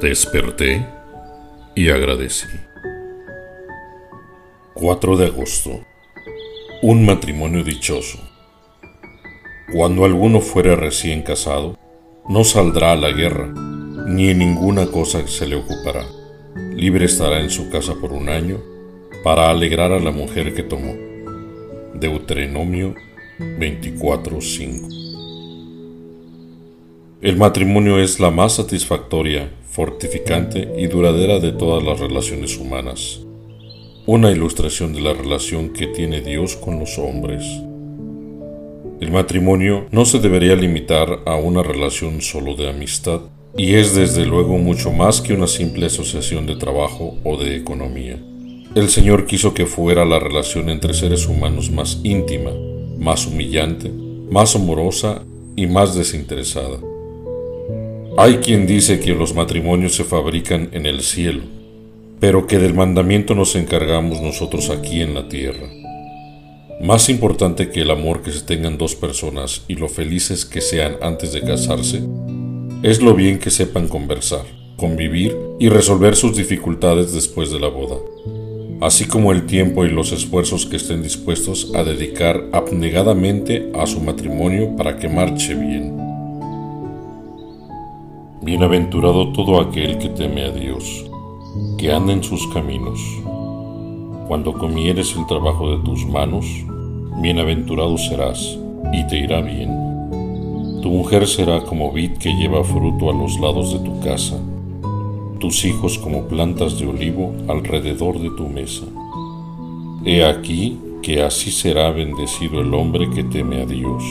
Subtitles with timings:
[0.00, 0.86] Desperté
[1.74, 2.46] y agradecí.
[4.72, 5.84] 4 de agosto.
[6.80, 8.18] Un matrimonio dichoso.
[9.70, 11.78] Cuando alguno fuere recién casado,
[12.26, 13.52] no saldrá a la guerra,
[14.06, 16.06] ni en ninguna cosa se le ocupará.
[16.74, 18.58] Libre estará en su casa por un año,
[19.22, 20.94] para alegrar a la mujer que tomó.
[21.92, 22.94] Deuteronomio
[23.38, 24.88] 24:5
[27.20, 33.20] El matrimonio es la más satisfactoria fortificante y duradera de todas las relaciones humanas.
[34.04, 37.44] Una ilustración de la relación que tiene Dios con los hombres.
[39.00, 43.20] El matrimonio no se debería limitar a una relación solo de amistad,
[43.56, 48.18] y es desde luego mucho más que una simple asociación de trabajo o de economía.
[48.74, 52.50] El Señor quiso que fuera la relación entre seres humanos más íntima,
[52.98, 53.90] más humillante,
[54.30, 55.22] más amorosa
[55.56, 56.78] y más desinteresada.
[58.16, 61.42] Hay quien dice que los matrimonios se fabrican en el cielo,
[62.18, 65.68] pero que del mandamiento nos encargamos nosotros aquí en la tierra.
[66.82, 70.96] Más importante que el amor que se tengan dos personas y lo felices que sean
[71.02, 72.02] antes de casarse,
[72.82, 74.44] es lo bien que sepan conversar,
[74.76, 77.96] convivir y resolver sus dificultades después de la boda,
[78.80, 84.00] así como el tiempo y los esfuerzos que estén dispuestos a dedicar abnegadamente a su
[84.00, 86.09] matrimonio para que marche bien.
[88.42, 91.04] Bienaventurado todo aquel que teme a Dios,
[91.76, 92.98] que anda en sus caminos.
[94.28, 96.46] Cuando comieres el trabajo de tus manos,
[97.20, 98.58] bienaventurado serás
[98.94, 99.68] y te irá bien.
[100.80, 104.38] Tu mujer será como vid que lleva fruto a los lados de tu casa,
[105.38, 108.86] tus hijos como plantas de olivo alrededor de tu mesa.
[110.02, 114.02] He aquí que así será bendecido el hombre que teme a Dios.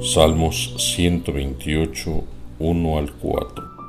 [0.00, 3.79] Salmos 128 1 al 4.